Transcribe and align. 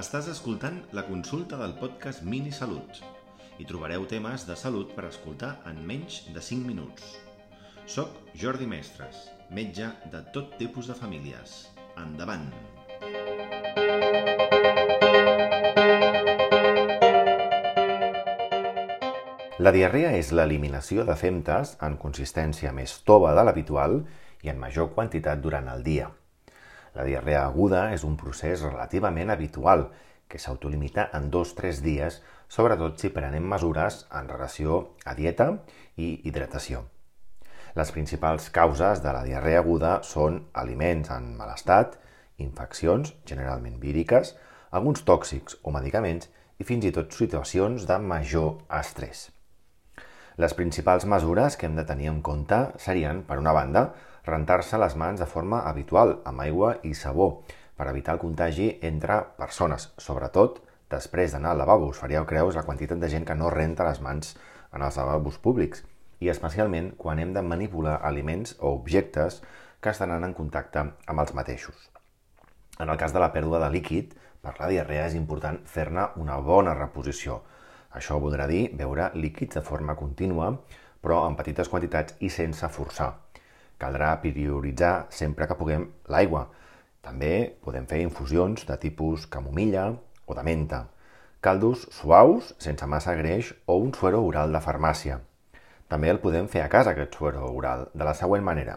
Estàs 0.00 0.30
escoltant 0.32 0.78
la 0.96 1.02
consulta 1.04 1.58
del 1.60 1.74
podcast 1.76 2.22
Mini 2.24 2.48
Salut. 2.56 3.00
Hi 3.60 3.64
trobareu 3.68 4.06
temes 4.08 4.46
de 4.48 4.54
salut 4.56 4.94
per 4.96 5.02
escoltar 5.04 5.50
en 5.68 5.82
menys 5.90 6.22
de 6.32 6.40
5 6.40 6.64
minuts. 6.64 7.18
Soc 7.84 8.14
Jordi 8.42 8.64
Mestres, 8.70 9.18
metge 9.58 9.90
de 10.14 10.22
tot 10.32 10.54
tipus 10.56 10.88
de 10.88 10.96
famílies. 10.96 11.66
Endavant! 12.00 12.46
La 19.60 19.74
diarrea 19.76 20.14
és 20.16 20.32
l'eliminació 20.32 21.04
de 21.04 21.18
femtes 21.26 21.74
en 21.84 22.00
consistència 22.00 22.72
més 22.72 22.96
tova 23.04 23.34
de 23.36 23.44
l'habitual 23.44 24.00
i 24.40 24.54
en 24.54 24.64
major 24.64 24.94
quantitat 24.96 25.44
durant 25.44 25.68
el 25.68 25.84
dia. 25.84 26.08
La 26.94 27.06
diarrea 27.06 27.44
aguda 27.46 27.88
és 27.94 28.04
un 28.06 28.16
procés 28.20 28.62
relativament 28.66 29.30
habitual 29.30 29.88
que 30.30 30.38
s'autolimita 30.38 31.08
en 31.16 31.28
dos-tres 31.30 31.82
dies, 31.82 32.20
sobretot 32.48 32.98
si 32.98 33.10
prenem 33.14 33.46
mesures 33.50 34.04
en 34.20 34.30
relació 34.30 34.80
a 35.04 35.14
dieta 35.18 35.50
i 35.96 36.12
hidratació. 36.26 36.84
Les 37.78 37.90
principals 37.94 38.48
causes 38.50 39.02
de 39.02 39.12
la 39.14 39.24
diarrea 39.26 39.60
aguda 39.62 39.96
són 40.06 40.40
aliments 40.62 41.10
en 41.14 41.34
mal 41.38 41.52
estat, 41.54 41.98
infeccions, 42.42 43.14
generalment 43.26 43.78
víriques, 43.82 44.34
alguns 44.70 45.04
tòxics 45.06 45.58
o 45.62 45.74
medicaments 45.74 46.30
i 46.58 46.66
fins 46.66 46.86
i 46.86 46.94
tot 46.94 47.14
situacions 47.14 47.86
de 47.86 47.98
major 48.02 48.56
estrès. 48.80 49.28
Les 50.36 50.54
principals 50.54 51.06
mesures 51.06 51.56
que 51.56 51.66
hem 51.66 51.76
de 51.76 51.84
tenir 51.88 52.10
en 52.12 52.20
compte 52.22 52.60
serien, 52.78 53.24
per 53.26 53.38
una 53.40 53.52
banda, 53.56 53.90
rentar-se 54.26 54.78
les 54.78 54.96
mans 54.96 55.20
de 55.20 55.26
forma 55.26 55.64
habitual, 55.68 56.20
amb 56.24 56.44
aigua 56.44 56.76
i 56.86 56.94
sabó, 56.94 57.42
per 57.76 57.88
evitar 57.90 58.14
el 58.14 58.22
contagi 58.22 58.74
entre 58.86 59.22
persones, 59.38 59.90
sobretot 59.98 60.60
després 60.92 61.32
d'anar 61.32 61.54
al 61.54 61.62
lavabo. 61.62 61.88
Us 61.90 62.02
faríeu 62.02 62.26
creus 62.28 62.58
la 62.58 62.66
quantitat 62.66 63.00
de 63.00 63.08
gent 63.08 63.24
que 63.26 63.38
no 63.38 63.50
renta 63.50 63.86
les 63.88 64.02
mans 64.04 64.36
en 64.74 64.82
els 64.82 64.98
lavabos 65.00 65.38
públics, 65.38 65.84
i 66.20 66.28
especialment 66.28 66.92
quan 67.00 67.18
hem 67.18 67.32
de 67.32 67.42
manipular 67.42 67.98
aliments 68.04 68.56
o 68.60 68.74
objectes 68.74 69.40
que 69.80 69.90
estan 69.90 70.12
en 70.12 70.34
contacte 70.36 70.84
amb 70.84 71.22
els 71.22 71.32
mateixos. 71.34 71.88
En 72.78 72.88
el 72.88 72.98
cas 73.00 73.12
de 73.12 73.20
la 73.20 73.32
pèrdua 73.32 73.60
de 73.64 73.70
líquid, 73.72 74.12
per 74.40 74.54
la 74.58 74.68
diarrea 74.68 75.06
és 75.08 75.16
important 75.16 75.58
fer-ne 75.68 76.06
una 76.20 76.38
bona 76.44 76.74
reposició. 76.76 77.40
Això 77.90 78.20
voldrà 78.22 78.46
dir 78.46 78.68
beure 78.78 79.10
líquids 79.14 79.58
de 79.58 79.62
forma 79.66 79.96
contínua, 79.98 80.52
però 81.02 81.24
en 81.26 81.36
petites 81.38 81.68
quantitats 81.68 82.14
i 82.20 82.30
sense 82.30 82.68
forçar. 82.70 83.10
Caldrà 83.80 84.12
prioritzar 84.22 85.06
sempre 85.10 85.48
que 85.48 85.56
puguem 85.56 85.88
l'aigua. 86.12 86.46
També 87.00 87.56
podem 87.64 87.86
fer 87.90 88.02
infusions 88.04 88.66
de 88.68 88.76
tipus 88.78 89.26
camomilla 89.26 89.88
o 90.26 90.36
de 90.36 90.44
menta, 90.44 90.84
caldos 91.40 91.86
suaus, 91.96 92.52
sense 92.60 92.86
massa 92.86 93.14
greix 93.16 93.54
o 93.66 93.78
un 93.80 93.94
suero 93.96 94.20
oral 94.26 94.52
de 94.52 94.60
farmàcia. 94.60 95.18
També 95.88 96.10
el 96.12 96.20
podem 96.22 96.46
fer 96.46 96.60
a 96.62 96.68
casa, 96.68 96.92
aquest 96.92 97.16
suero 97.16 97.48
oral, 97.56 97.88
de 97.94 98.04
la 98.04 98.14
següent 98.14 98.44
manera. 98.44 98.76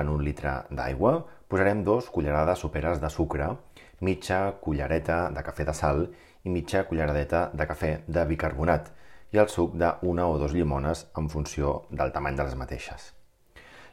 En 0.00 0.08
un 0.08 0.24
litre 0.24 0.54
d'aigua 0.70 1.20
posarem 1.50 1.84
dos 1.84 2.08
cullerades 2.10 2.64
soperes 2.64 2.98
de 3.02 3.10
sucre, 3.12 3.52
mitja 4.00 4.40
cullereta 4.64 5.28
de 5.34 5.44
cafè 5.44 5.66
de 5.68 5.74
sal 5.76 6.06
i 6.44 6.50
mitja 6.50 6.84
culleradeta 6.88 7.48
de 7.52 7.66
cafè 7.68 7.92
de 8.06 8.24
bicarbonat 8.26 8.90
i 9.32 9.38
el 9.38 9.48
suc 9.48 9.76
d'una 9.78 10.26
o 10.26 10.38
dues 10.38 10.54
llimones 10.56 11.06
en 11.18 11.28
funció 11.30 11.84
del 11.90 12.12
tamany 12.12 12.36
de 12.36 12.46
les 12.48 12.56
mateixes. 12.58 13.12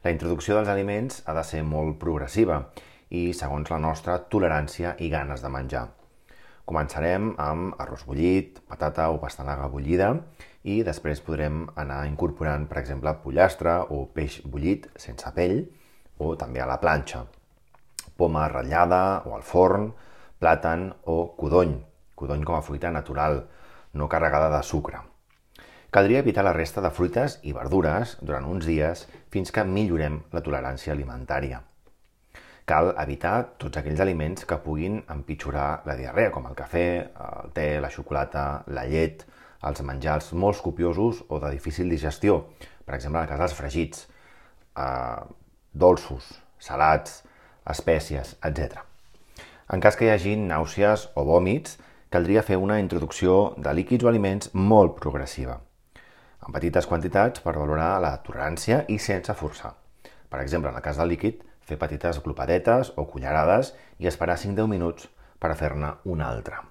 La 0.03 0.13
introducció 0.13 0.55
dels 0.55 0.69
aliments 0.71 1.21
ha 1.25 1.33
de 1.37 1.43
ser 1.43 1.63
molt 1.67 1.97
progressiva 2.01 2.61
i 3.09 3.31
segons 3.33 3.69
la 3.71 3.79
nostra 3.79 4.17
tolerància 4.31 4.95
i 4.99 5.09
ganes 5.09 5.43
de 5.43 5.51
menjar. 5.51 5.87
Començarem 6.67 7.29
amb 7.39 7.77
arròs 7.79 8.03
bullit, 8.07 8.59
patata 8.67 9.07
o 9.13 9.21
pastanaga 9.21 9.69
bullida 9.71 10.09
i 10.67 10.81
després 10.83 11.21
podrem 11.23 11.61
anar 11.79 12.01
incorporant, 12.09 12.65
per 12.67 12.81
exemple, 12.81 13.13
pollastre 13.23 13.77
o 13.95 14.03
peix 14.13 14.41
bullit 14.43 14.89
sense 14.99 15.31
pell 15.35 15.61
o 16.19 16.33
també 16.35 16.59
a 16.59 16.67
la 16.67 16.79
planxa, 16.81 17.23
poma 18.17 18.47
ratllada 18.51 19.21
o 19.29 19.35
al 19.37 19.45
forn, 19.47 19.91
plàtan 20.41 20.89
o 21.05 21.19
codony, 21.37 21.77
codony 22.17 22.43
com 22.43 22.57
a 22.57 22.63
fruita 22.65 22.91
natural, 22.91 23.45
no 23.93 24.09
carregada 24.09 24.49
de 24.55 24.63
sucre. 24.65 24.99
Caldria 25.93 26.19
evitar 26.19 26.43
la 26.43 26.53
resta 26.53 26.81
de 26.83 26.91
fruites 26.91 27.37
i 27.47 27.53
verdures 27.55 28.17
durant 28.19 28.45
uns 28.49 28.65
dies 28.67 29.05
fins 29.31 29.53
que 29.55 29.63
millorem 29.63 30.19
la 30.35 30.43
tolerància 30.43 30.91
alimentària. 30.93 31.61
Cal 32.67 32.91
evitar 32.99 33.35
tots 33.61 33.79
aquells 33.79 34.01
aliments 34.03 34.43
que 34.43 34.57
puguin 34.59 34.99
empitjorar 35.13 35.83
la 35.87 35.95
diarrea, 35.95 36.33
com 36.35 36.49
el 36.49 36.57
cafè, 36.59 36.87
el 37.07 37.53
te, 37.55 37.67
la 37.79 37.91
xocolata, 37.93 38.65
la 38.75 38.83
llet, 38.89 39.23
els 39.63 39.79
menjars 39.87 40.33
molt 40.35 40.59
copiosos 40.65 41.23
o 41.29 41.39
de 41.39 41.53
difícil 41.53 41.87
digestió, 41.89 42.41
per 42.83 42.97
exemple, 42.97 43.21
en 43.21 43.23
el 43.23 43.31
cas 43.31 43.39
dels 43.45 43.55
fregits, 43.55 44.03
eh, 44.75 45.23
dolços, 45.71 46.27
salats, 46.59 47.21
espècies, 47.63 48.35
etc. 48.43 48.83
En 49.71 49.79
cas 49.83 49.95
que 49.95 50.07
hi 50.07 50.11
hagi 50.11 50.35
nàusees 50.39 51.07
o 51.15 51.23
vòmits, 51.27 51.79
caldria 52.09 52.43
fer 52.43 52.57
una 52.57 52.79
introducció 52.79 53.55
de 53.57 53.73
líquids 53.73 54.05
o 54.05 54.11
aliments 54.11 54.53
molt 54.53 54.99
progressiva 54.99 55.61
en 56.47 56.53
petites 56.55 56.87
quantitats 56.87 57.43
per 57.43 57.57
valorar 57.57 57.97
la 58.03 58.13
tolerància 58.23 58.83
i 58.87 58.97
sense 59.03 59.33
forçar. 59.35 59.73
Per 60.31 60.39
exemple, 60.39 60.71
en 60.71 60.79
el 60.79 60.83
cas 60.85 60.97
del 60.99 61.11
líquid, 61.11 61.43
fer 61.67 61.77
petites 61.79 62.21
glopadetes 62.23 62.93
o 62.95 63.05
cullerades 63.11 63.73
i 63.99 64.07
esperar 64.07 64.37
5-10 64.39 64.71
minuts 64.71 65.09
per 65.39 65.53
fer-ne 65.59 65.93
una 66.05 66.29
altra. 66.31 66.63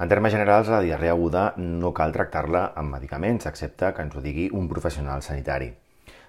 En 0.00 0.08
termes 0.08 0.32
generals, 0.32 0.70
la 0.72 0.80
diarrea 0.80 1.12
aguda 1.12 1.42
no 1.58 1.92
cal 1.92 2.14
tractar-la 2.14 2.70
amb 2.80 2.94
medicaments, 2.94 3.46
excepte 3.50 3.90
que 3.92 4.06
ens 4.06 4.16
ho 4.16 4.22
digui 4.24 4.48
un 4.56 4.68
professional 4.68 5.22
sanitari. 5.26 5.74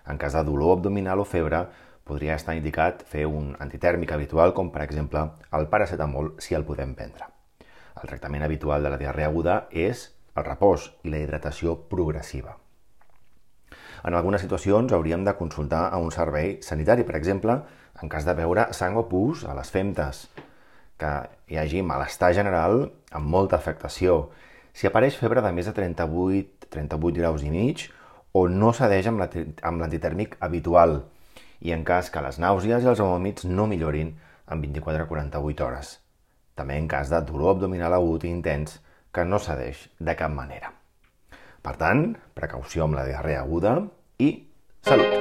En 0.10 0.18
cas 0.18 0.34
de 0.36 0.44
dolor 0.44 0.80
abdominal 0.80 1.22
o 1.22 1.26
febre, 1.26 1.68
podria 2.04 2.36
estar 2.36 2.58
indicat 2.58 3.06
fer 3.08 3.28
un 3.30 3.54
antitèrmic 3.60 4.12
habitual, 4.12 4.56
com 4.58 4.74
per 4.74 4.84
exemple 4.84 5.30
el 5.54 5.70
paracetamol, 5.70 6.34
si 6.40 6.58
el 6.58 6.68
podem 6.68 6.98
prendre. 6.98 7.30
El 8.02 8.10
tractament 8.10 8.44
habitual 8.44 8.84
de 8.84 8.90
la 8.90 8.98
diarrea 8.98 9.30
aguda 9.30 9.66
és 9.72 10.10
el 10.36 10.46
repòs 10.48 10.90
i 11.06 11.14
la 11.14 11.22
hidratació 11.22 11.76
progressiva. 11.92 12.58
En 14.04 14.16
algunes 14.18 14.42
situacions 14.42 14.94
hauríem 14.94 15.24
de 15.26 15.36
consultar 15.38 15.84
a 15.94 16.00
un 16.02 16.10
servei 16.12 16.56
sanitari, 16.66 17.06
per 17.06 17.16
exemple, 17.20 17.60
en 18.02 18.10
cas 18.10 18.26
de 18.26 18.34
veure 18.34 18.72
sang 18.74 18.98
o 18.98 19.06
pus 19.10 19.46
a 19.46 19.54
les 19.54 19.70
femtes, 19.70 20.26
que 20.98 21.12
hi 21.50 21.60
hagi 21.62 21.86
malestar 21.86 22.32
general 22.38 22.88
amb 23.12 23.30
molta 23.30 23.60
afectació, 23.62 24.32
si 24.74 24.88
apareix 24.88 25.18
febre 25.20 25.44
de 25.46 25.52
més 25.54 25.70
de 25.70 25.76
38, 25.78 26.70
38 26.74 27.22
graus 27.22 27.46
i 27.46 27.54
mig 27.54 27.88
o 28.34 28.48
no 28.50 28.72
cedeix 28.74 29.10
amb 29.12 29.22
l'antitèrmic 29.22 30.38
habitual 30.40 31.02
i 31.62 31.76
en 31.76 31.84
cas 31.86 32.10
que 32.10 32.24
les 32.26 32.40
nàusees 32.42 32.86
i 32.86 32.90
els 32.94 33.04
vòmits 33.04 33.46
no 33.46 33.68
millorin 33.70 34.16
en 34.50 34.64
24 34.64 35.06
a 35.06 35.10
48 35.12 35.68
hores. 35.68 36.01
També 36.62 36.76
en 36.78 36.86
cas 36.86 37.10
de 37.10 37.18
dolor 37.26 37.56
abdominal 37.56 37.96
agut 37.98 38.28
i 38.28 38.30
intens 38.30 38.76
que 39.10 39.26
no 39.26 39.40
cedeix 39.42 39.88
de 39.98 40.14
cap 40.20 40.30
manera. 40.36 40.70
Per 41.66 41.74
tant, 41.82 42.06
precaució 42.38 42.86
amb 42.86 43.00
la 43.00 43.08
diarrea 43.10 43.42
aguda 43.42 43.80
i 44.22 44.32
salut! 44.86 45.21